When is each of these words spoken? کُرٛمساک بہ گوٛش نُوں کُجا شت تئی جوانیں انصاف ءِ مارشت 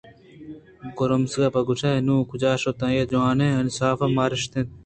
کُرٛمساک 0.97 1.45
بہ 1.53 1.61
گوٛش 1.67 1.81
نُوں 2.05 2.21
کُجا 2.29 2.51
شت 2.61 2.75
تئی 2.79 3.01
جوانیں 3.11 3.57
انصاف 3.61 3.97
ءِ 4.05 4.13
مارشت 4.17 4.53